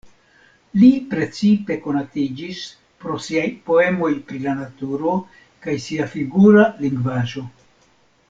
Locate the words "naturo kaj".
4.63-5.77